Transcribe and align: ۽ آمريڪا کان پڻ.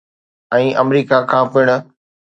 ۽ 0.57 0.65
آمريڪا 0.85 1.17
کان 1.33 1.45
پڻ. 1.57 1.67